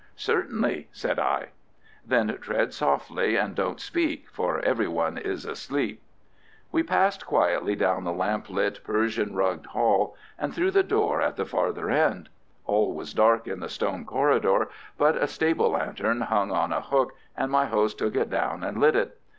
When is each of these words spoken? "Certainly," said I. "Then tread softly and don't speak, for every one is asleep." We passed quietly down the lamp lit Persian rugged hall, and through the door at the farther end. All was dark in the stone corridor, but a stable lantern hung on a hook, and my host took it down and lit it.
"Certainly," 0.15 0.87
said 0.91 1.19
I. 1.19 1.49
"Then 2.03 2.35
tread 2.41 2.73
softly 2.73 3.35
and 3.35 3.53
don't 3.53 3.79
speak, 3.79 4.31
for 4.31 4.57
every 4.61 4.87
one 4.87 5.15
is 5.19 5.45
asleep." 5.45 6.01
We 6.71 6.81
passed 6.81 7.27
quietly 7.27 7.75
down 7.75 8.03
the 8.03 8.11
lamp 8.11 8.49
lit 8.49 8.83
Persian 8.83 9.35
rugged 9.35 9.67
hall, 9.67 10.15
and 10.39 10.55
through 10.55 10.71
the 10.71 10.81
door 10.81 11.21
at 11.21 11.35
the 11.35 11.45
farther 11.45 11.91
end. 11.91 12.29
All 12.65 12.95
was 12.95 13.13
dark 13.13 13.45
in 13.45 13.59
the 13.59 13.69
stone 13.69 14.03
corridor, 14.03 14.69
but 14.97 15.15
a 15.17 15.27
stable 15.27 15.69
lantern 15.69 16.21
hung 16.21 16.49
on 16.49 16.73
a 16.73 16.81
hook, 16.81 17.13
and 17.37 17.51
my 17.51 17.67
host 17.67 17.99
took 17.99 18.15
it 18.15 18.31
down 18.31 18.63
and 18.63 18.79
lit 18.79 18.95
it. 18.95 19.19